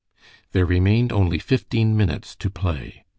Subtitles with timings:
[0.53, 3.03] There remained only fifteen minutes to play.